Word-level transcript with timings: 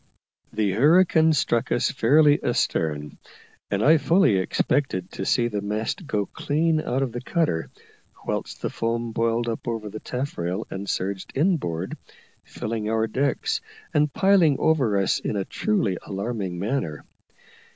The 0.51 0.71
hurricane 0.71 1.31
struck 1.31 1.71
us 1.71 1.91
fairly 1.91 2.41
astern, 2.43 3.19
and 3.69 3.83
I 3.83 3.97
fully 3.99 4.37
expected 4.37 5.11
to 5.11 5.27
see 5.27 5.47
the 5.47 5.61
mast 5.61 6.07
go 6.07 6.25
clean 6.25 6.81
out 6.81 7.03
of 7.03 7.11
the 7.11 7.21
cutter, 7.21 7.69
whilst 8.25 8.63
the 8.63 8.71
foam 8.71 9.11
boiled 9.11 9.47
up 9.47 9.67
over 9.67 9.89
the 9.91 9.99
taffrail 9.99 10.65
and 10.71 10.89
surged 10.89 11.33
inboard, 11.35 11.99
filling 12.43 12.89
our 12.89 13.05
decks, 13.05 13.61
and 13.93 14.11
piling 14.11 14.57
over 14.57 14.97
us 14.97 15.19
in 15.19 15.35
a 15.35 15.45
truly 15.45 15.99
alarming 16.03 16.57
manner. 16.57 17.05